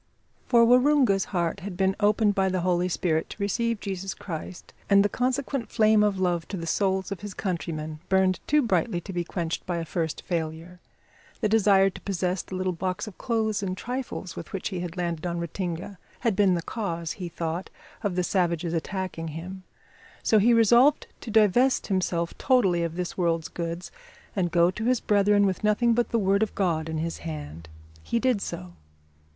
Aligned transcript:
For 0.47 0.65
Waroonga's 0.65 1.25
heart 1.25 1.59
had 1.59 1.77
been 1.77 1.95
opened 1.99 2.33
by 2.33 2.49
the 2.49 2.61
Holy 2.61 2.89
Spirit 2.89 3.29
to 3.29 3.37
receive 3.39 3.79
Jesus 3.79 4.15
Christ, 4.15 4.73
and 4.89 5.05
the 5.05 5.07
consequent 5.07 5.69
flame 5.69 6.01
of 6.01 6.17
love 6.19 6.47
to 6.47 6.57
the 6.57 6.65
souls 6.65 7.11
of 7.11 7.19
his 7.19 7.35
countrymen 7.35 7.99
burned 8.09 8.39
too 8.47 8.63
brightly 8.63 8.99
to 8.99 9.13
be 9.13 9.23
quenched 9.23 9.63
by 9.67 9.77
a 9.77 9.85
first 9.85 10.23
failure. 10.23 10.79
The 11.41 11.49
desire 11.49 11.91
to 11.91 12.01
possess 12.01 12.41
the 12.41 12.55
little 12.55 12.73
box 12.73 13.05
of 13.05 13.19
clothes 13.19 13.61
and 13.61 13.77
trifles 13.77 14.35
with 14.35 14.53
which 14.53 14.69
he 14.69 14.79
had 14.79 14.97
landed 14.97 15.27
on 15.27 15.39
Ratinga 15.39 15.99
had 16.21 16.35
been 16.35 16.55
the 16.55 16.63
cause, 16.63 17.11
he 17.11 17.29
thought, 17.29 17.69
of 18.01 18.15
the 18.15 18.23
savages 18.23 18.73
attacking 18.73 19.27
him; 19.27 19.61
so 20.23 20.39
he 20.39 20.51
resolved 20.51 21.05
to 21.21 21.29
divest 21.29 21.85
himself 21.85 22.35
totally 22.39 22.81
of 22.81 22.95
this 22.95 23.19
world's 23.19 23.49
goods 23.49 23.91
and 24.35 24.49
go 24.49 24.71
to 24.71 24.85
his 24.85 24.99
brethren 24.99 25.45
with 25.45 25.63
nothing 25.63 25.93
but 25.93 26.09
the 26.09 26.17
Word 26.17 26.41
of 26.41 26.55
God 26.55 26.89
in 26.89 26.97
his 26.97 27.19
hand. 27.19 27.69
He 28.01 28.17
did 28.17 28.41
so. 28.41 28.73